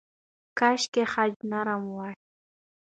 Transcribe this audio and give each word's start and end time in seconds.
کاشکې 0.59 1.03
خج 1.11 1.31
نرم 1.51 1.81
وای. 1.95 2.13